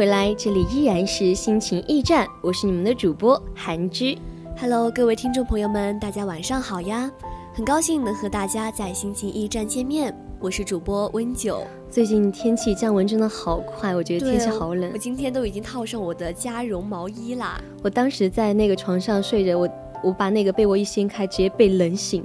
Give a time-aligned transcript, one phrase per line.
[0.00, 4.16] 回来，这里依然是心情驿站，我是你们的主播韩之。
[4.58, 7.12] Hello，各位听众朋友们，大家晚上好呀！
[7.52, 11.66] 很高兴能和大家在心情驿站见面，我是主播温九。
[11.90, 14.96] 最近天气降温真的好快，我觉得天气好冷我。
[14.96, 17.60] 今天都已经套上我的加绒毛衣啦。
[17.82, 19.68] 我当时在那个床上睡着，我
[20.02, 22.24] 我把那个被窝一掀开，直接被冷醒，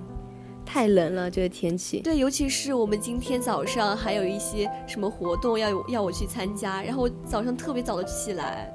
[0.66, 2.00] 太冷了，这个天气。
[2.00, 8.72] 对，尤其是我们今天早上还有一些什么活动要要我去参加，然后我早上特别早的起来。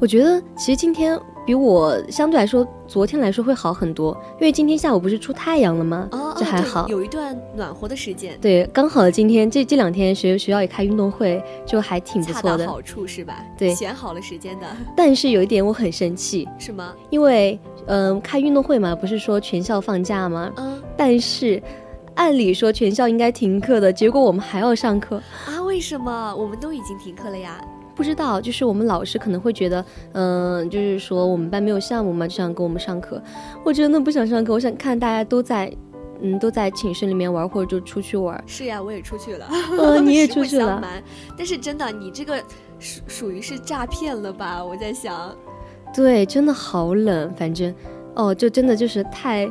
[0.00, 6.08] 我觉得其实今天比我相对来说昨天来说会好很多，因为今天下午不是出太阳了吗？
[6.12, 6.86] 哦，哦这还好。
[6.86, 12.68] 有一段暖和的时间，对，刚好今天这这两天学学校也开运动会，就还挺不错的。
[12.68, 13.44] 好处是吧？
[13.58, 16.94] 对选好了时间的，但是有一点我很生气，是吗？
[17.10, 20.52] 因为嗯、呃开运动会嘛，不是说全校放假吗？
[20.56, 21.60] 嗯但是
[22.14, 25.20] 按理说全校应该停课的，结果我们还要上课。
[25.46, 26.32] 啊，为什么？
[26.36, 27.60] 我们都已经停课了呀。
[27.94, 33.22] 不知道，就是我们老师可能会觉得，嗯、就是说我们班没有项目嘛，就想给我们上课。
[33.64, 35.70] 我真的不想上课，我想看大家都在，
[36.22, 38.42] 嗯，都在寝室里面玩，或者就出去玩。
[38.46, 39.46] 是呀，我也出去了。
[39.78, 40.82] 呃， 你也出去了，
[41.36, 42.42] 但是真的，你这个
[42.78, 44.64] 属属于是诈骗了吧？
[44.64, 45.34] 我在想，
[45.94, 47.74] 对，真的好冷，反正，
[48.14, 49.50] 哦，就真的就是太，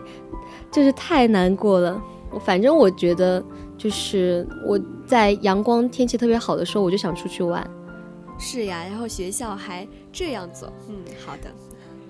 [0.72, 2.02] 就是太难过了。
[2.32, 3.44] 我反正我觉得，
[3.78, 7.70] 就是我在阳光天气特别好的时候，我就想出去玩。
[8.40, 10.96] 是呀，然后学校还这样做，嗯，
[11.26, 11.52] 好的，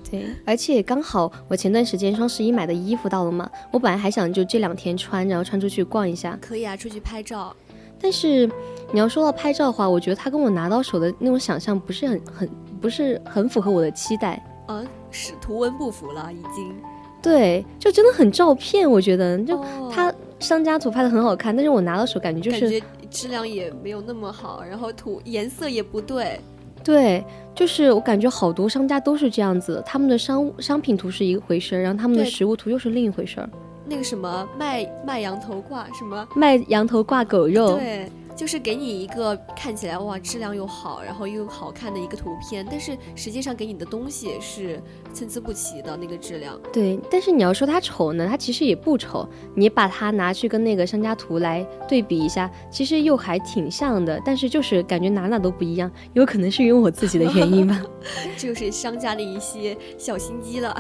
[0.10, 6.38] 对，而且刚好我前段时间双十一买的衣服到了嘛，我本来还想就这两天穿，然后穿出去逛一下。
[6.40, 7.56] 可以啊，出去拍照。
[8.02, 8.50] 但是
[8.94, 14.42] 你要说到拍照的话，我觉得它跟我拿到手的那种想象不是很很不是很符合我的期待。
[14.68, 16.74] 嗯，是图文不符了，已经。
[17.22, 26.40] 对，就真的很照片，我觉得就哦它商家图拍的很好看，但是我拿到手感觉就是质量也没有那么好，然后图颜色也不对。
[26.82, 27.24] 对，
[27.54, 33.50] 就是我感觉好多商家都是这样子，他们的商商品图是一回事儿，然后他们的实物图又是另一回事儿。
[33.86, 36.28] 那个什么卖卖羊头挂什么？
[36.36, 46.58] 卖羊头挂狗肉，对，就是给你一个看起来哇质量又好，然后又好看的一个图片，但是实际上给你的东西是参差不齐的那个质量。
[46.72, 49.28] 对，但是你要说它丑呢，它其实也不丑。
[49.54, 57.84] 你把它拿去跟那个商家图来对比一下，其实又还挺像的，但是就是感觉哪哪都不一样，有可能是因为我自己的原因吧。
[58.40, 60.74] 就是商家的一些小心机了。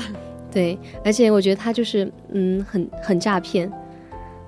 [0.49, 3.69] 对，而且我觉得它就是嗯，很很诈骗。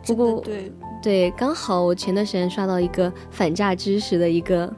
[0.08, 4.72] 不过对，对，刚好我前段时间刷到一个反诈知识的一个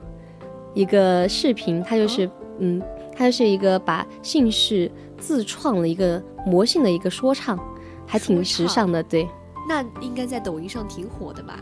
[0.74, 2.30] 一个视频，它就是、
[2.60, 2.82] 嗯，
[3.14, 7.60] 它就是一个把姓氏自创了一个魔性的一个说唱，
[8.08, 9.04] 还挺时尚的。
[9.04, 9.28] 对
[9.68, 11.60] 那应该在抖音上挺火的吧？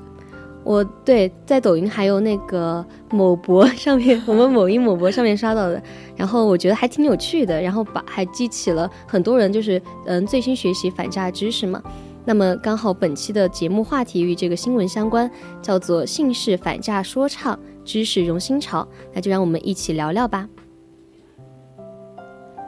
[0.63, 5.81] 我对在抖音还有那个某博 上面，我们某音某博上面刷到的，
[6.15, 11.81] 然后我觉得还挺有趣的，然后把还激起了很多人就是嗯最新学习反诈知识嘛。
[12.23, 15.29] 那么刚好本期的节目话题与这个新闻相关，
[15.61, 20.47] 叫做姓氏反诈说唱，知识融新潮，那就让我们一起聊聊吧。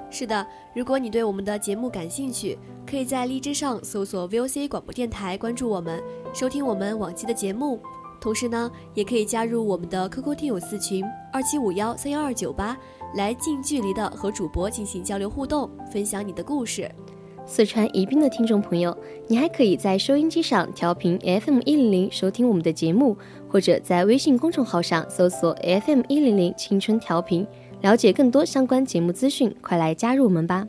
[0.09, 0.45] 是的，
[0.75, 6.01] 如果你对我们的节目感兴趣，可以在荔枝上搜索 VOC 广播电台，关注我们，
[6.33, 7.79] 收听我们往期的节目。
[8.21, 12.77] 同时呢，也可以加入我们的 QQ 听友四群二七五幺三幺二九八，
[13.15, 16.89] 来近距离的和主播进行交流互动，分享你的故事。
[17.45, 18.97] 四川宜宾的听众朋友，
[19.27, 23.17] 你还可以在收音机上调频 FM 一零零收听我们的节目，
[23.49, 27.45] 或者在微信公众号上搜索 FM 一零零青春调频，
[27.81, 30.67] 了解更多相关节目资讯，快来加入我们吧！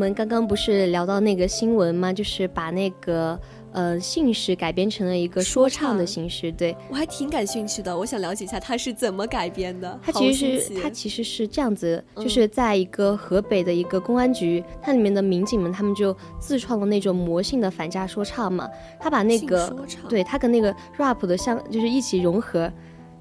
[0.00, 2.10] 们刚刚不是聊到那个新闻吗？
[2.10, 3.38] 就是把那个
[3.72, 6.74] 呃姓氏改编成了一个说唱的形式，对。
[6.88, 10.00] 我还挺感兴趣的，我想了解一下他是怎么改编的。
[10.02, 18.66] 他其实是它其实是这样子，嗯就是在一个河北的一个公安局，它里面的民警们他们就自创了那种魔性的反诈说唱嘛，
[18.98, 19.70] 他把那个
[20.08, 22.72] 对他跟那个 rap 的相就是一起融合，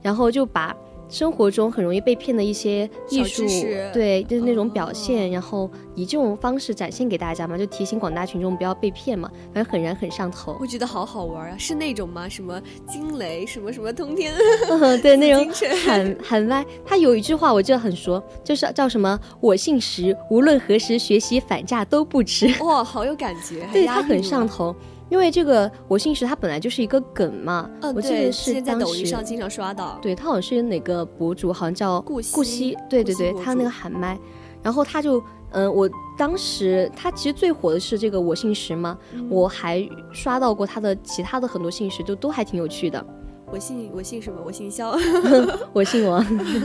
[0.02, 0.74] 然后就把。
[1.09, 3.44] 生活中很容易被骗的一些艺术，
[3.91, 10.56] 对，就是那种表哦现，然后以这种方式展现给大家嘛，就提醒广大群众不要被骗嘛，反正很燃很上头。
[10.61, 12.29] 我觉得好好玩啊，是那种吗？
[12.29, 14.31] 什么惊雷，什么什么通天，
[14.69, 15.51] 嗯， 对， 那种
[15.85, 16.63] 喊喊歪。
[16.85, 24.19] 他有一句话我记得很熟，就是叫什么“我姓石，无论何时学习反诈都不迟哇，好有感觉，”， 对他很。
[24.29, 24.75] 上头。
[25.09, 29.97] 因为这个“我姓石”它本来就是一个梗嘛，嗯，我记，得是当时抖音上经常刷到。
[30.01, 34.17] 对他好像是哪个博主，好像叫顾顾惜惜，对对对，他那个喊麦，
[34.61, 35.21] 然后他就，
[35.51, 43.03] 嗯、我当时他其实最火的是这个我姓石嘛，嗯我还刷到过他的其他的很多姓氏，就都还挺有趣的。
[43.51, 44.39] 我姓我姓什么？
[44.45, 44.95] 我姓肖。
[45.73, 46.23] 我姓王，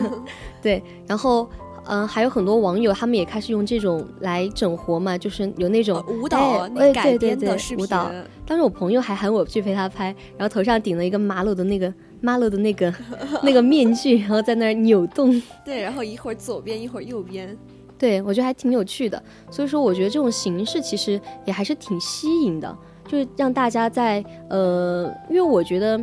[0.60, 1.48] 对，然后。
[1.86, 8.10] 嗯，还有很多网友，他们也开始用这种来整活嘛，就是有那种、舞蹈对对改编的对视频，舞蹈。
[8.46, 12.92] 当时我朋友还喊我去陪他拍，然后头上顶了一个马鲁的那个马鲁的那个
[13.42, 15.40] 那个面具，然后在那儿扭动。
[15.64, 17.56] 对，然后一会儿左边，一会儿右边。
[17.96, 22.76] 对我觉得还挺有趣的，所以说我觉得这种形式其实也还是挺吸引的，
[23.06, 25.98] 就是让大家在呃，因为我觉得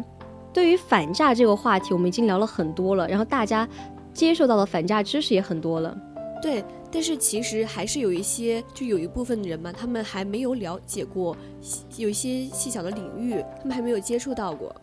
[0.54, 3.68] 对于反诈这个话题，我们已经聊了很多了，然后大家
[4.14, 5.98] 接受到的反诈知识也很多了。
[6.42, 11.38] 对，但是其实还是有一些，就有一部分人嘛，他们还没有了解过
[11.98, 14.76] 有一些细小的领域，他们还没有接触到过。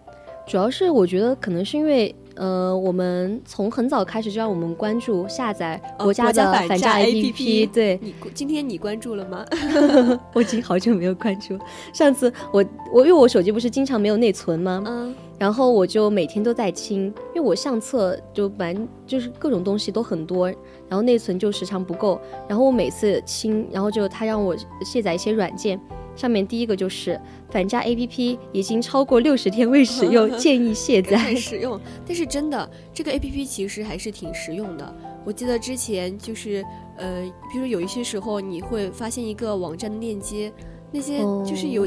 [0.49, 9.45] 主要是我觉得可能是因为，呃，我们从很早开始就让我们关注下载哦国家的反反诈 APP，对你今天你关注了吗？
[10.33, 11.59] 我已经好久没有关注。
[11.93, 14.83] 上次我我因为我手机不是经常没有内存吗？
[14.87, 17.05] 嗯，然后我就每天都在清，
[17.35, 20.49] 因为我相册就本来就是各种东西都很多，
[20.89, 22.19] 然后内存就时常不够，
[22.49, 25.79] 然后我每次清，然后就他让我卸载一些软件，
[26.19, 27.19] 上面第一个就是
[27.50, 31.32] 反诈 APP 已经超过六十天未使用， 建议卸载。
[31.37, 31.81] 使用。
[32.05, 34.94] 但是真的，这个 A P P 其实还是挺实用的。
[35.25, 36.65] 我记得之前就是
[36.97, 37.23] 呃，
[37.53, 40.53] 比如有一些时候你会发现一个网站的链接。
[40.91, 41.87] 那些就是哦有、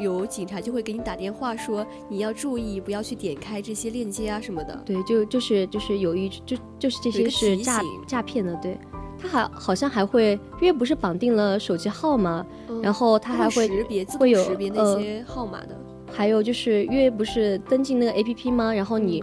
[0.00, 4.74] 有警察就会给你打电话说你要注意不要去点开这些链接啊什么的。
[4.86, 8.78] 对，就就是就是有一就就是这些是诈诈骗的，对。
[9.20, 12.46] 他还好像还会，因为不是绑定了手机号吗？
[12.68, 15.76] 嗯然后他它还会识别自会有动识别那呃些号码的。
[16.12, 18.72] 还有就是因为不是登记那个 A P P 吗？
[18.72, 19.22] 然后你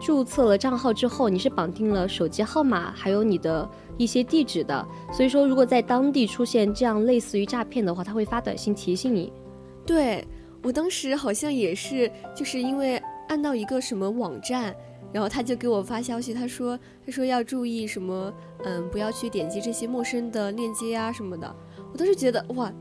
[0.00, 4.84] 注册了账号之后，你是绑定了手机号码，还有你的一些地址的。
[5.12, 9.32] 所以说，如果在当地出现这样类似于诈骗的话，他会发短信提醒你。
[9.86, 10.26] 对
[10.62, 14.74] 我当时好像也是，就是因为按到一个什么网站，
[15.14, 21.54] 然后他就给我发消息，他说他说要注意什么，嗯，不要去点击这些陌生的链接啊什么的。
[21.92, 22.72] 我当时觉得哇，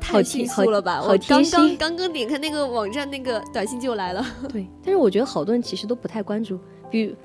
[0.00, 1.00] 太迅速了吧！
[1.00, 4.26] 我刚刚刚刚点开那个网站，那个短信就来了。
[4.48, 6.58] 对，但是我觉得好多人其实都不太关注，
[6.90, 7.16] 比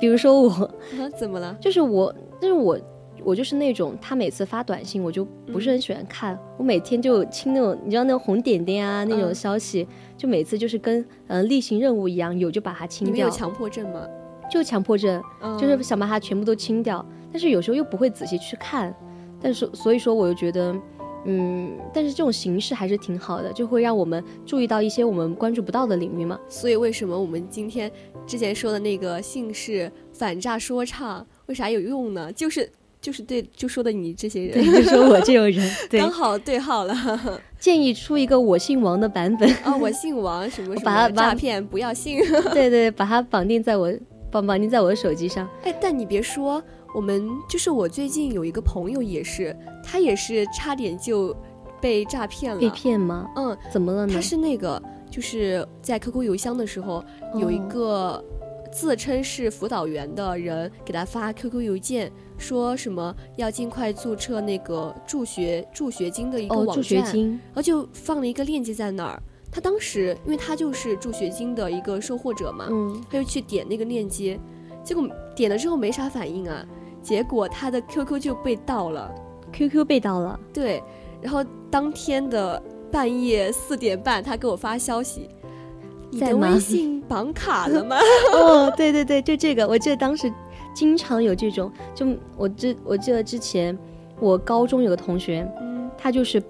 [0.00, 0.72] 比如说我，啊，
[1.18, 1.54] 怎么了？
[1.60, 2.80] 就是我，但是我。
[3.26, 6.38] 我就是那种，他每次发短信，我就不是很喜欢看。
[6.56, 9.84] 我每天就清那种，你知道那种红点点啊，那种嗯消息，
[10.16, 13.36] 就每次就是跟嗯、呃例行任务一样，有就把它清掉你们有。
[13.36, 14.06] 强迫症吗？
[14.48, 18.94] 就强迫症，嗯就是想把它全部都清掉，但是有时候又不会仔细去看，
[19.40, 20.72] 但是所以说我又觉得，
[21.24, 26.38] 嗯，但是这种形式还是挺好的，就会让我们注意到一些我们关注不到的领域嘛。
[26.48, 27.90] 所以为什么我们今天
[28.24, 32.32] 之前说的那个姓氏反诈说唱，为啥有用呢？
[32.32, 32.70] 就是
[33.06, 36.92] 就是对，就说的你这些，人，就说我这种人， 对刚，好对号了。
[37.60, 42.18] 建议出一个我姓王的版本，啊，我姓王，什么什么诈骗不要信。
[42.52, 43.92] 对对，把它绑定在我
[44.28, 45.48] 绑绑定在我的手机上。
[45.62, 46.60] 哎，但你别说，
[46.96, 51.32] 我们就是我最近有一个朋友也是，他也是差点就
[51.80, 52.60] 被诈骗了。
[52.60, 53.24] 被骗吗？
[53.36, 54.14] 嗯，怎么了呢？
[54.14, 57.04] 他是那个就是在 QQ 邮箱的时候，
[57.38, 58.24] 有一哦个
[58.76, 69.22] 自称是辅导员的人给他发 QQ 邮件，说什么要尽快注册那个助学助学金的一个哦，网助学站，金，然后就放了一个链接在那儿。
[69.50, 74.38] 他当时因为他就是助学金的一个收获者嘛，嗯，他就去点那个链接，
[74.84, 76.62] 结果点了之后没啥反应啊，
[77.02, 79.10] 结果他的 QQ 就被盗了。
[79.54, 80.82] QQ 被盗了，对，
[81.22, 85.30] 然后当天的半夜四点半，他给我发消息
[86.16, 87.96] ：“你的在吗微信绑卡了吗
[88.34, 90.32] 哦，对对对，就这个，我记得当时
[90.74, 92.06] 经常有这种，就
[92.36, 93.76] 我记我记得之前
[94.18, 96.42] 我高中有个同学，嗯他就是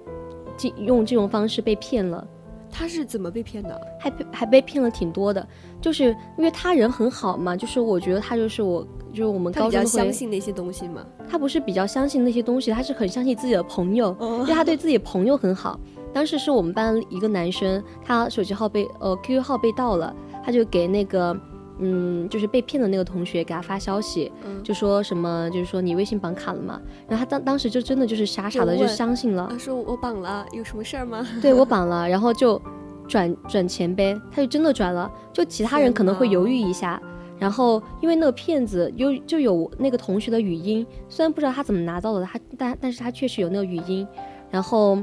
[0.57, 2.25] 进用这种方式被骗了。
[2.69, 3.79] 他是怎么被骗的？
[3.99, 5.47] 还被还被骗了挺多的，
[5.81, 6.05] 就是
[6.37, 11.03] 因为他人很好嘛，就是我觉得他就是我，就是我们高中会相信那些东西嘛？
[11.29, 15.79] 他不是比较相信那些东西，他是很相信自己的朋友，哦因为他对自己朋友很好。
[16.13, 21.37] 当时是我们班一个男生，他手机号被呃 QQ 号被盗了，他就给那个
[21.79, 26.81] 嗯就是被骗的那个同学给他发消息，嗯就说什么就是说你微信绑卡了吗？
[27.07, 31.25] 然后他当当时就真的就是傻傻的就相信了，他，说我绑了，有什么事儿吗？
[31.41, 32.59] 对我绑了，然后就
[33.07, 36.99] 转转钱呗，他就真的转了，就其他人可能会犹豫一下。
[37.39, 44.07] 然后，因为那个骗子有就有那个同学的语音，虽然不知道他怎么拿到的，他但但是他确实有那个语音。
[44.49, 44.97] 然后，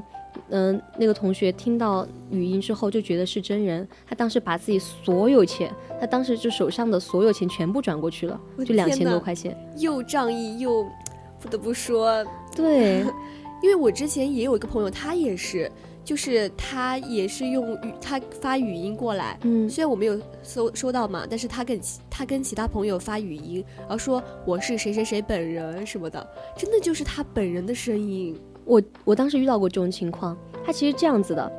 [0.50, 9.56] 嗯、那个同学听到语音之后就觉得是真人，他当时把自己所有钱，他当时就手上的所有钱全部转过去了，就两千多块钱。
[9.78, 10.86] 又仗义又
[11.40, 12.24] 不得不说，
[12.54, 13.04] 对，
[13.62, 15.70] 因为我之前也有一个朋友，他也是，
[16.04, 19.38] 就是他也是用语，他发语音过来。
[19.42, 26.26] 嗯，虽然我没有收收到嘛，但是他跟他跟其他朋友发语音，然后说我是谁谁谁本人什么的，
[26.56, 28.38] 真的就是他本人的声音。
[28.64, 31.52] 我我当时遇到过这种情况，他其实这样子的，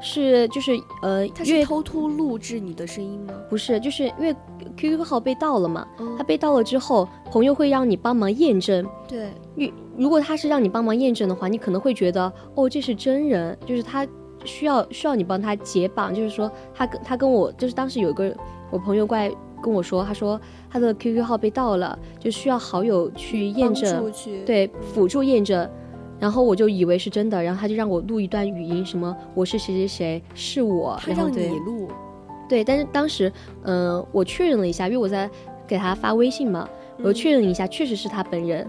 [0.00, 3.34] 是就是呃，他是偷偷录制你的声音吗？
[3.48, 4.34] 不是，就是因为
[4.76, 8.86] QQ 号被盗了嘛，嗯他被盗了之后，朋友会让你帮忙验证。
[9.08, 14.06] 对，如如果他是让你帮忙验证的话，你可能会觉得哦，这是真人，就是他
[14.44, 18.34] 需要需要你帮他解绑，就是说他跟他跟我就是当时有一个
[18.70, 19.30] 我朋友过来
[19.62, 20.40] 跟我说，他说
[20.70, 24.12] 他的 QQ 号被盗了，就需要好友去验证
[24.46, 25.68] 对，辅助验证。
[26.22, 31.88] 然后我就以为是真的，然后他就让我录一段语音，什么我是谁谁谁，是我，他让你录，
[32.48, 33.32] 对，但是当时，
[33.64, 35.28] 嗯、我确认了一下，因为我在
[35.66, 36.68] 给他发微信嘛，
[37.02, 38.64] 我确认一下，确实是他本人，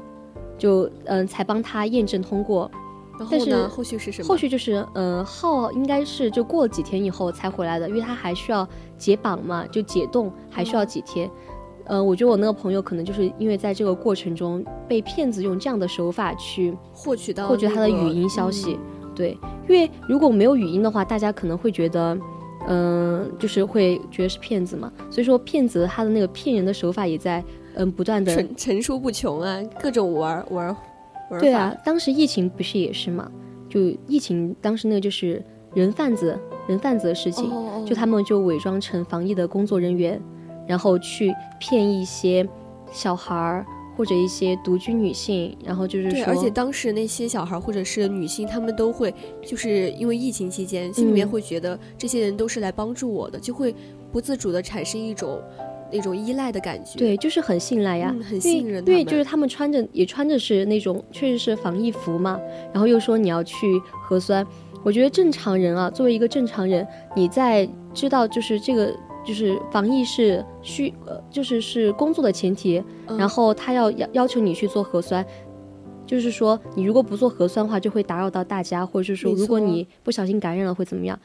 [0.58, 2.72] 就嗯、才帮他验证通过。
[3.20, 4.28] 但然后呢，是后续是什么？
[4.28, 8.68] 后续就是，嗯、号应该是就过了几天以后才回来的，因为他还需要
[8.98, 11.28] 解绑嘛，就解冻还需要几天。
[11.28, 11.32] 嗯、
[11.88, 19.38] 我觉得我那个朋友可能就是因为在这个过程中被骗子用这样的手法去获取到获取他的语音消息，嗯对，
[19.68, 22.18] 因为如果没有语音的话，大家可能会觉得，
[22.68, 24.92] 嗯、就是会觉得是骗子嘛。
[25.12, 27.44] 所以说，骗子他的那个骗人的手法也在
[27.76, 28.34] 嗯不断的。
[28.34, 30.76] 层层出不穷啊，各种玩玩玩
[31.30, 33.30] 儿对啊法，，当时疫情不是也是嘛？
[33.70, 40.20] 就疫情当时那个就是人贩子人贩子的事情，哦就他们就伪装成防疫的工作人员，
[40.68, 42.48] 然后去骗一些
[42.92, 43.66] 小孩儿
[43.96, 49.14] 或者一些独居女性，然后就是对，说，而且当时那些小孩儿或者是女性，她们都会
[49.46, 53.76] 就是因为疫情期间，心里面嗯会觉得这些人都是来帮助我的，就会
[54.12, 55.40] 不自主的产生一种
[55.92, 56.98] 那种依赖的感觉。
[56.98, 58.12] 对，就是很信赖呀。
[58.16, 58.86] 嗯，很信任他们。
[58.86, 62.40] 为因为就是他们穿着也穿着是那种确实是防疫服嘛，
[62.72, 64.44] 然后又说你要去核酸，
[64.84, 68.92] 我觉得正常人啊，作为一个正常人，你在知道就是这个
[69.26, 75.26] 就是防疫是需呃就是是工作的前提，嗯然后他要要要求你去做核酸。
[76.06, 81.18] 就是说，你如果不做核酸的话，就会打扰到大家，或者是说，如果你不小心感染了会怎么样？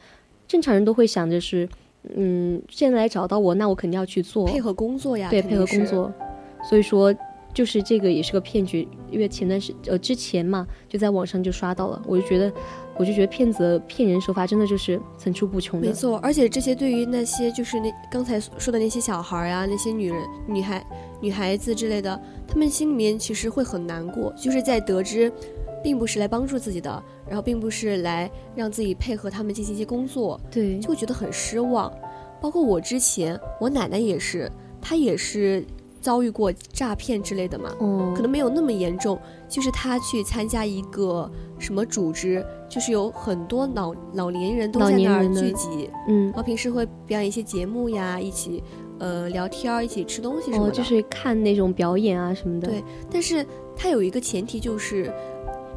[0.47, 1.67] 正常人都会想着是，
[2.15, 5.57] 嗯，现在来找到我，那我肯定要去做，配合工作呀，对，配。
[5.57, 6.11] 合工作。
[6.63, 7.13] 所以说，
[7.53, 12.51] 就是这个也是个骗局，因为前段时呃之前嘛，就在网上就刷到了，我就觉得，
[12.99, 15.87] 我就觉得骗子的骗人手法真的就是层出不穷的。
[15.87, 20.85] 没错，而且这些对于那些就是那刚才说的那些小孩儿呀、那些女人、女孩、
[21.21, 25.31] 女孩子之类的，他们心里面其实会很难过，就是在得知，
[25.81, 31.89] 并不是来帮助自己的，然后并不是来让自己配合他们进行一些工作，对，就会觉得很失望。
[32.41, 34.51] 包括我之前，我奶奶也是，
[34.81, 35.65] 她也是
[36.01, 48.63] 遭遇过诈骗之类的嘛，嗯，可能没有那么严重，就是他去参加一个什么组织，就是有很多老老年人都在那儿聚集，嗯然，后平时会表演一些节目呀，一起
[48.99, 50.69] 呃聊天儿，一起吃东西什么。
[50.71, 52.67] 就是看那种表演啊什么的。
[52.67, 55.11] 对但是他有一个前提就是。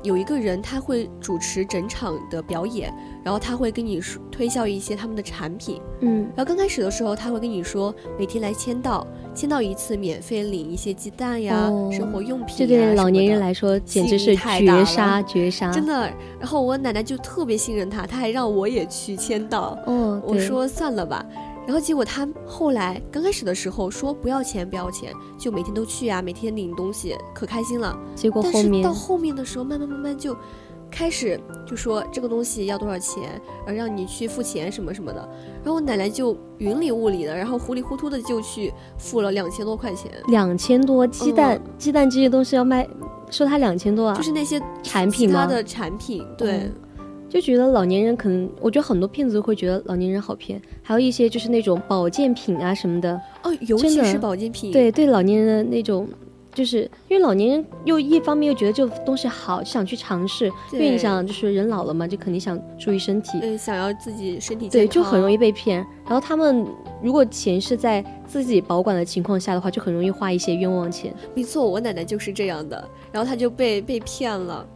[0.02, 2.92] 有一个人他会主持整场的表演，
[3.22, 15.70] 然后他会跟你说推销一些他们的产品，嗯，然后刚开始的时候，他会跟你说每天来签到，签到一次免费领一些鸡蛋呀、哦生活用品这对老年人来说简直是太绝杀绝杀。
[15.70, 16.10] 真的。
[16.40, 19.78] 然后我奶奶就特别信任他，他还让我也去签到。
[19.86, 21.24] 哦，我说算了吧。
[21.64, 27.96] 然后结果他后来刚开始的时候说不要钱不要钱，就每天都去啊，每天领东西，可开心了。
[28.14, 30.36] 结果后面是到后面的时候，慢慢慢慢就
[30.90, 35.20] 开始就说这个东西要多少钱，呃，让你去付钱什么什么的，
[35.62, 42.86] 然后我奶奶就云里雾里的，然后糊里糊涂的就去付了两千多块钱，两千多鸡蛋，嗯鸡蛋这些东西要卖，
[43.30, 45.28] 收他两千多啊，就是那些产品？
[45.28, 46.52] 其他的产品，对。
[46.52, 46.74] 嗯
[47.32, 56.06] 就觉得老年人可能，我觉得很多骗子会觉得老年人好骗，还有一些就是那种保健品啊什么的，哦，尤其是保健品，对对，老年人的那种，
[56.52, 65.78] 就是因为老年人又一方面又觉得这个东西好，就想去尝试，因为你想就是人老了嘛，就肯定想注意身体，对，想要自己身体对，健康，就很容易被骗。
[66.04, 66.66] 然后他们
[67.02, 71.14] 如果钱是在自己保管的情况下的话，就很容易花一些冤枉钱。
[71.34, 74.66] 没错，我奶奶就是这样的，然后她就被被骗了。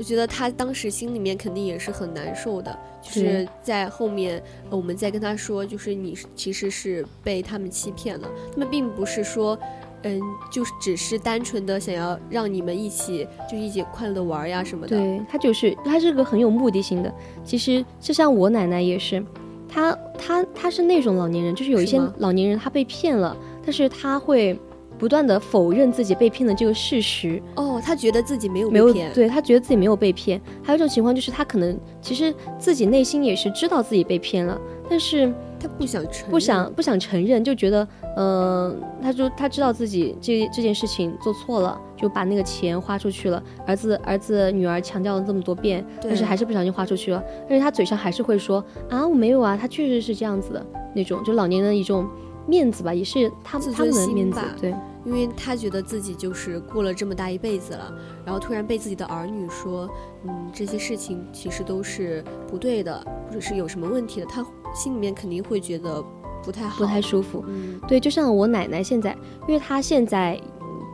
[0.00, 9.58] 我觉得他当时心里面肯定也是很难受的，就是在后面，呃我们再跟他说，就是你其实是被他们欺骗了，他们并不是说，
[10.04, 10.18] 嗯，
[10.50, 14.96] 就是只是单纯的想要让你们一起就一起快乐的玩呀什么的。
[14.96, 17.14] 对他就是他是个很有目的性的。
[17.44, 19.22] 其实就像我奶奶也是，
[19.68, 24.58] 她她她是那种老年人，就是有一些老年人他被骗了，但是他会
[25.00, 30.38] 不断的否认自己被骗的这个事实，哦，他觉得自己没有没有被骗，对他觉得自己没有被骗。
[30.62, 43.42] 还有一种情况就是他可能其实自己内心也是知道自己被骗了，但是他不想承认，不想不想承认，就觉得，呃，他就他知道自己这这件事情做错了，就把那个钱花出去了。
[43.66, 47.24] 儿子儿子女儿强调了这么多遍，但是还是不小心花出去了。
[47.48, 52.06] 但是他嘴上还是会说啊，我没有啊，他确实是这样子的那种，就老年人的一种
[52.46, 57.92] 面子吧，也是他自他们的面子，对因为他觉得自己就是过了这么大一辈子了，
[58.24, 59.88] 然后突然被自己的儿女说，
[60.24, 66.04] 嗯，这些事情其实都是不对的，或者是有什么问题的，他心里面肯定会觉得
[66.44, 67.44] 不太好，不太舒服。
[67.48, 69.16] 嗯，对，就像我奶奶现在，
[69.48, 70.40] 因为她现在，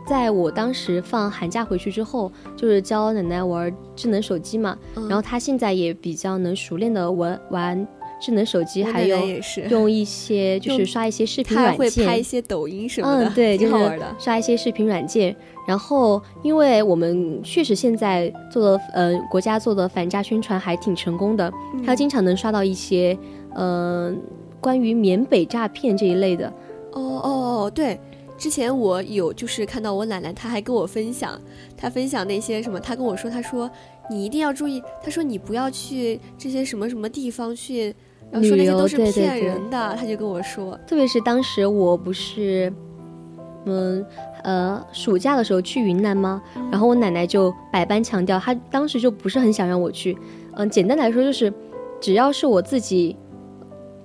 [0.07, 7.88] 在我当时放寒假回去之后，就是教奶奶玩智能手机嘛，嗯然后她现在也比较能熟练的玩玩
[8.20, 9.18] 智能手机，还有，
[9.68, 14.16] 用一些 就是刷一些视频软件，会拍一些抖音什么的，嗯，对，就是挺好玩的。
[14.18, 15.35] 刷一些视频软件。
[15.66, 21.52] 然后，因为我们确实现在做的，呃，国家做的反诈宣传还挺成功的，
[21.85, 23.18] 他嗯经常能刷到一些，
[23.55, 24.14] 呃，
[24.61, 26.46] 关于缅北诈骗这一类的。
[26.92, 27.98] 哦哦哦，对，
[28.38, 31.38] 之前我有就是看到我奶奶，她还跟我分享，
[31.76, 33.68] 她分享那些什么，她跟我说，她说
[34.09, 37.92] 你一定要注意，她说你不要去这些什么什么地方去，
[38.31, 42.73] 然后说那旅游些都是对对对骗人的，他就跟我说，特别是当时我不是，
[43.65, 44.05] 嗯
[44.43, 46.43] 呃，暑假的时候去云南吗？
[46.71, 50.17] 然后我奶奶就百般强调，她当时就不是很想让我去。
[50.55, 51.53] 嗯，简单来说就是，
[52.01, 53.17] 只要是我自己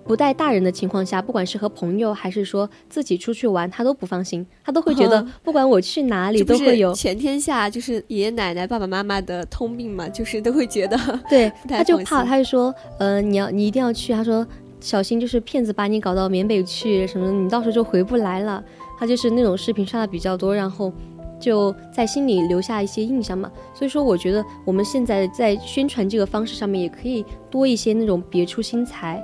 [0.06, 6.94] 不带大人的情况下，不管是和朋友还是说自己出去玩，他都不放心，他都会觉得嗯不管我去哪里都会有。
[6.94, 10.98] 全天下就是爷爷奶奶、爸爸妈妈的通病嘛，就是都会觉得
[11.30, 14.46] 对， 他就怕，他就说，呃，你要你一定要去，他说
[14.80, 18.64] 小心就是骗子把你搞到缅北去什么的，你到时候就回不来了。
[19.00, 20.94] 他就是那种视频刷的比较多，然后
[21.40, 23.52] 就在心里留下一些印象嘛。
[23.74, 29.20] 所以说，我觉得我们现在在宣传这个方式上面，也可以多一些那种别出心裁，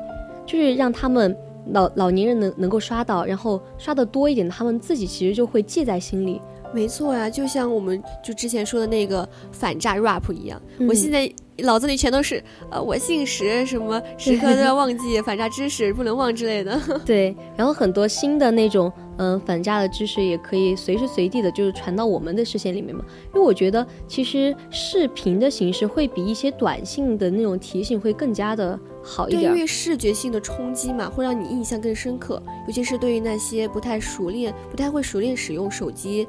[0.48, 1.38] 就是让他们
[1.72, 6.42] 老老年人能能够刷到，然后刷的多一点，他们自己其实就会记在心里。
[6.74, 11.30] 没错呀，就像我们就之前说的那个反诈 rap 一样，我嗯现在
[11.64, 16.80] 脑子里全都是呃，我姓石，什么时刻都要忘记反诈知识，不能忘之类的。
[17.06, 23.04] 对，然后很多新的那种嗯、呃反诈的知识也可以随时随地的，就是传到我们的视线里面嘛。
[23.34, 29.50] 因为我觉得其实视频的形式会比一些短信的那种提醒会更加的好一，点对。
[29.50, 36.28] 因为视觉性的冲击嘛，会让你印象更深刻，尤其是对于那些不太熟练、不太会熟练使用手机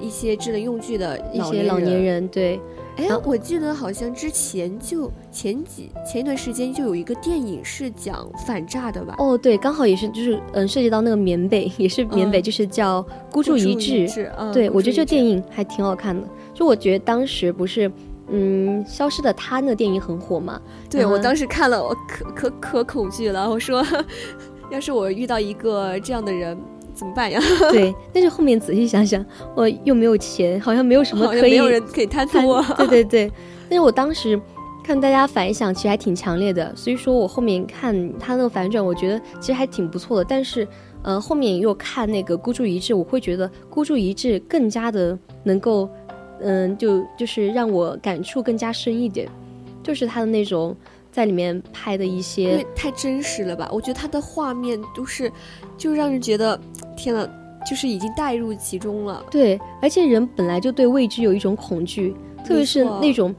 [0.00, 2.02] 一些智能用具的一些老年。
[2.02, 2.58] 人对，
[2.96, 9.14] 哎，我记得好像之前就前几前一段时间就有一个电影是讲反诈的吧？
[9.18, 14.30] 哦对，刚好也是就是嗯涉及到那个缅北， 也是缅北，嗯就是叫孤注一掷。
[14.38, 16.26] 嗯，对，我觉得这电影还挺好看的。
[16.52, 17.90] 就我觉得当时不是，
[18.28, 23.48] 嗯，《消失的她》那个电影很火嘛，对我嗯当时看了，我可可可恐惧了。
[23.48, 23.82] 我说，
[24.70, 26.56] 要是我遇到一个这样的人
[26.94, 27.40] 怎么办呀？
[27.70, 27.94] 对。
[28.12, 29.24] 但是后面仔细想想，
[29.54, 32.62] 我又没有钱，好像没有什么可以没有人可以贪图我。
[32.76, 33.32] 对对对，
[33.68, 34.40] 但是我当时
[34.84, 40.24] 看大家反响其实还挺强烈的，所以说我后面看他那个反转，我觉得其实还挺不错的。
[40.24, 40.66] 但是，
[41.02, 45.88] 呃，后面又看那个孤注一掷，我会觉得孤注一掷更加的能够，
[46.40, 49.28] 嗯、就就是让我感触更加深一点，
[49.82, 50.76] 就是他的那种
[51.12, 53.68] 在里面拍的一因些为太真实了吧？
[53.70, 55.30] 我觉得他的画面都是，
[55.76, 56.58] 就让人觉得，
[56.96, 57.28] 天呐，
[57.68, 59.22] 就是已经带入其中了。
[59.30, 63.34] 对，而且人本来就对未知有一种恐惧，特别是那种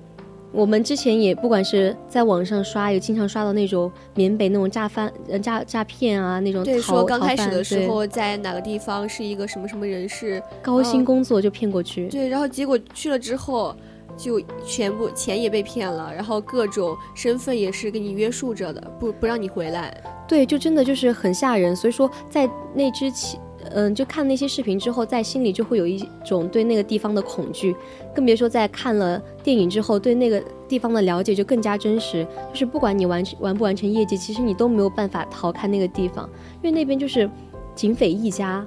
[0.52, 12.08] 我们之前也不管是在网上刷，也经常刷到那种缅北那种诈翻、呃诈诈骗啊，那种对，逃说刚开始的时候在哪个地方是一个什么什么人士，高薪嗯工作就骗过去。
[12.08, 13.76] 对，然后结果去了之后，
[14.16, 19.96] 就全部钱也被骗了，然后各种身份也是给你约束着的，不不让你回来。
[20.28, 21.76] 对，就真的就是很吓人。
[21.76, 23.40] 所以说，在那之前，
[23.72, 27.76] 嗯，就看那些视频之后，在心里就会有一种对那个地方的恐惧，
[28.16, 32.26] 更别说在看了电影之后，对那个地方的了解就更加真实。
[32.52, 36.30] 就是不管你完成完不完成业绩，其实你都没有办法逃开那个地方，
[36.62, 37.30] 因为那边就是
[37.76, 38.66] 警匪一家，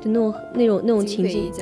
[0.00, 1.52] 就那种那种那种情景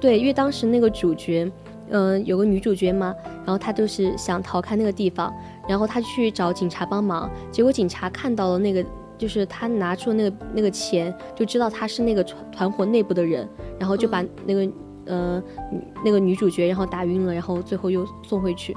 [0.00, 1.50] 对，因为当时那个主角，
[1.90, 5.32] 嗯、有个女主角嘛，然后她就是想逃开那个地方，
[5.68, 8.84] 然后她去找警察帮忙，结果警察看到了那个，
[9.18, 13.48] 就是她拿出那个那个钱，就知道她是那个团团伙内部的人，
[13.78, 14.72] 然后就把那个、
[15.06, 15.42] 呃
[16.04, 18.74] 那个女主角然后打晕了，然后最后又送回去，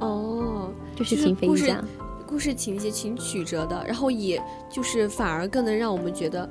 [0.00, 1.84] 哦，就是就是故事警匪一家。
[2.26, 6.46] 故事情节挺曲折的，然后也就是反而更能让我们觉得，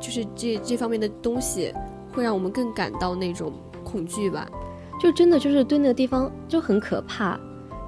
[0.00, 1.74] 就是这这方面的东西
[2.14, 3.52] 会让我们更感到那种
[3.84, 4.48] 恐惧吧。
[5.00, 7.38] 就真的就是对那个地方就很可怕，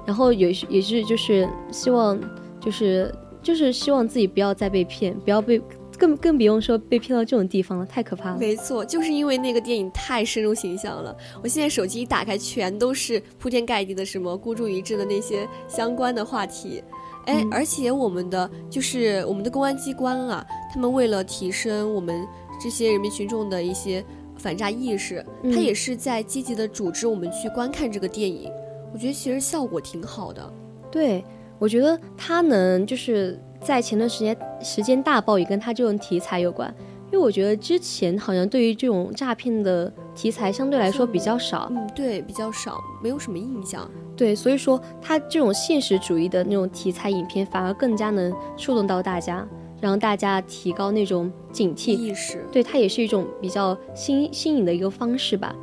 [0.05, 2.19] 然后也是也是就是希望
[2.59, 5.61] 就是就是希望自己不要再被骗，不要被
[5.97, 8.37] 更更不用说被骗到这种地方了，太可怕了。
[8.39, 16.81] 没错，就是因为那个电影太深入形象了，我现在手机一打开，全都是铺天盖地的什么孤注一掷的那些相关的话题。
[17.25, 22.25] 哎，嗯而且我们的就是我们的公安机关啊，他们为了提升我们
[22.61, 24.03] 这些人民群众的一些
[24.39, 28.49] 反诈意识，嗯他也是在积极的组织我们去观看这个电影。
[28.93, 30.53] 我觉得其实效果挺好的。
[30.89, 31.23] 对，
[31.59, 36.73] 我觉得他能就是在前段时间时间大爆也跟他这种题材有关，
[37.11, 43.87] 因为我觉得之前好像对于这种诈骗的题材相对来说比较少，嗯，对，比较少，没有什么印象。
[44.17, 49.47] 对，所以说他这种现实主义的那种题材影片反而更加能触动到大家，
[49.81, 51.91] 让大家提高那种警惕。
[51.91, 55.55] 意识，对，它也是一种比较新新颖的一个方式吧。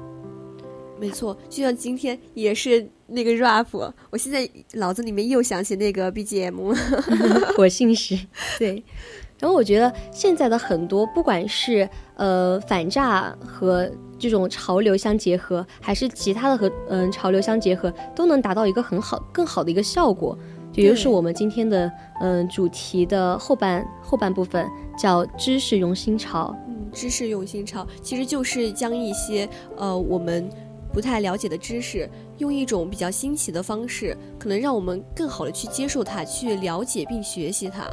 [0.99, 3.67] 没错，就像今天也是那个 rap，
[4.11, 6.75] 我现在脑子里面又想起那个 BGM。
[7.59, 8.19] 我姓石，
[8.59, 8.83] 对。
[9.39, 13.87] 然后我觉得现在的很多，不管是呃反诈和
[14.19, 20.39] 这种潮流相结合，还是其他的和嗯、潮流相结合，都能达到一个很好、更好的一个效果。
[20.77, 26.55] 也就是我们今天的嗯、主题的后半后半部分，叫知识融新潮。
[26.69, 30.49] 嗯，知识用心潮其实就是将一些呃我们
[30.93, 32.09] 不太了解的知识，
[32.39, 37.85] 用一种比较新奇的方式，可能让我们更好的去接受它，去了解并学习它。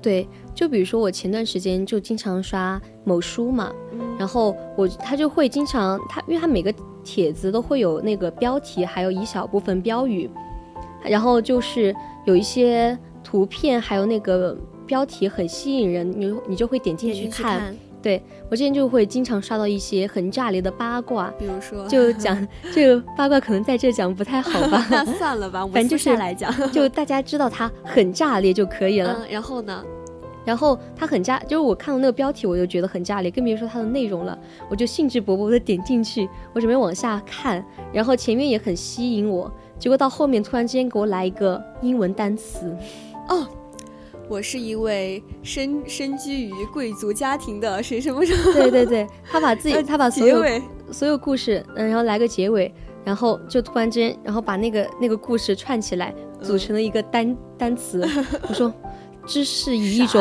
[0.00, 10.30] 对，就比如说我前段时间就经常刷某书嘛，嗯然后我他就会经常他，因为他每个帖子都会有那个标题，还有一小部分标语，
[11.04, 17.74] 然后就是有一些图片，还有那个标题很吸引人，你你就会点进去去看。
[18.02, 22.36] 对，我之前就会经常刷到一些很炸裂的八卦，比如说，就讲
[22.70, 26.52] 这个八卦可能在这讲不太好吧， 那算了吧，我们私反正就是下来讲。
[26.70, 29.16] 就大家知道它很炸裂就可以了。
[29.20, 29.82] 嗯，然后呢？
[30.44, 34.38] 然后它很加，就是我看到那个标题我就觉得很炸裂，更别说它的内容了。
[34.68, 42.76] 我就兴致勃勃的点进去，我准备往下看，然后前面也很吸引我，结果到后面突然之间给我来一个英文单词，
[43.28, 43.46] 哦，
[44.28, 52.72] 我是一位身身居于贵族家庭的谁什么什么 对对对，他把自己 他把所有结，所有故事，嗯，然后来个结尾，
[53.04, 58.06] 然后就突然之间，然后把那个那个故事串起来，组成了一个单、单词。
[58.48, 58.72] 我说，
[59.26, 60.20] 知识以一种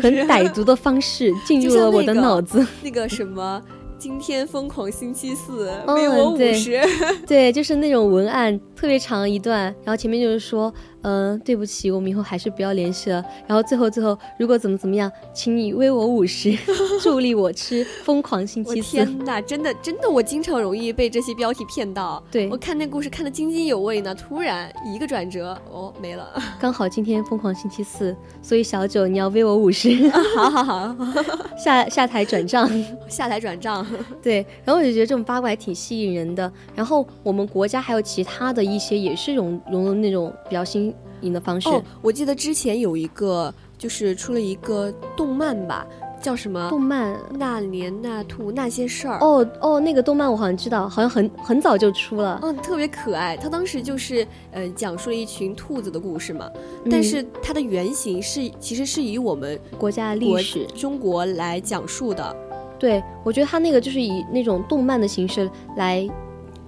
[0.00, 2.66] 很歹毒的方式 进入了我的像那个脑子。
[2.82, 3.60] 那个什么。
[3.96, 6.78] 今天疯狂星期四，嗯为我五对十。
[7.26, 10.70] 对，就是那种文案特别长一段，然后前面就是说，
[11.04, 13.22] 嗯、对不起，我们以后还是不要联系了。
[13.46, 16.56] 然后最后最后，如果怎么怎么样，请你微我五十，
[17.02, 18.96] 助力我吃疯狂星期四。
[18.96, 22.22] 天呐，真的真的，我经常容易被这些标题骗到。
[22.30, 26.26] 对我看那故事看得津津有味呢，突然一个转折，哦，没了。
[26.58, 30.96] 刚好今天疯狂星期四，所以小九你要微我五十， 好好好，
[31.62, 32.70] 下下台转账。
[33.08, 33.86] 下台转账。
[34.22, 36.50] 对，然后我就觉得这种八卦还挺吸引人的。
[36.74, 40.93] 然后我们国家还有其他的一些也是融融入那种比较新
[41.24, 41.68] 颖的方式。
[41.68, 45.86] 哦，我记得之前有一个，就是出了一个动漫吧，
[46.22, 49.18] 叫什么动漫那年那兔那些事儿。
[49.20, 52.38] 哦哦，那个动漫我好像知道，好像很很早就出了。
[52.42, 53.36] 嗯，特别可爱。
[53.36, 56.50] 它当时就是，呃，讲述了一群兔子的故事嘛。
[56.84, 62.36] 嗯但是它的原型是，其实是以我们国家的历史，中国来讲述的。
[62.76, 66.06] 对我觉得它那个就是以那种动漫的形式来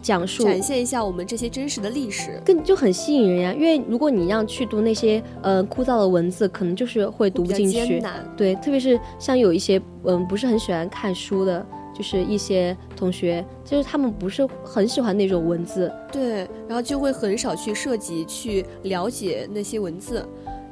[0.06, 3.52] 讲述，展现一下我们这些真实的历史，更就很吸引人呀。
[3.52, 8.00] 因为如果你让去读那些呃枯燥的文字，可能就是会读不进去。
[8.36, 15.92] 对，特别是像有一些嗯不是很喜欢看书的，就是一些同学，就是他们不是很喜欢那种文字。
[16.12, 20.24] 对，然后就会很少去涉及去了解那些文字，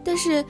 [0.05, 0.45] 但是。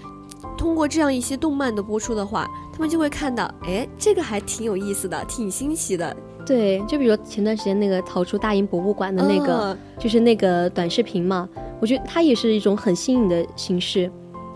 [0.58, 6.14] 通过这样一些动漫的播出的话，他们就会看到，哎，这个还挺有意思的，挺新奇的。
[6.46, 11.48] 对，就比如前段时间那个逃出大英博物馆的那个，就是那个短视频嘛，
[11.80, 14.10] 我觉得它也是一种很新颖的形式。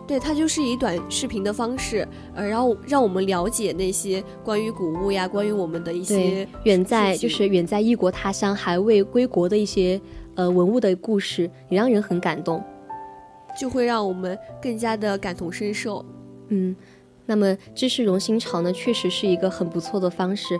[0.07, 10.01] 对，它就是以短视频的方式，呃，然后让我们了解那些关于古物呀，关于我们的一些远在就是远在异国他乡还未归国的一些
[10.35, 12.62] 呃文物的故事，也让人很感动。
[13.59, 16.05] 就会让我们更加的感同身受，
[16.48, 16.74] 嗯，
[17.27, 20.59] 那么知识融新潮呢，确实是一个很不错的方式。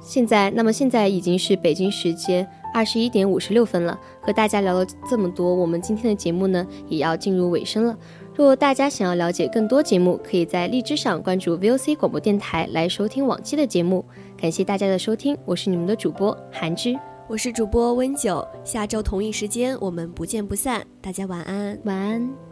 [0.00, 7.96] 现在，那么现在已经是北京时间二十一点五十六分了，和大家聊了这么多，我们今天的节目呢也要进入尾声了。
[8.34, 14.04] 若大家想要了解更多节目，可以在荔枝上关注 VOC 广播电台来收听往期的节目。
[14.40, 16.98] 感谢大家的收听，我是你们的主播韩之。
[17.28, 22.49] 我是主播温九，下周同一时间我们不见不散，大家晚安，晚安。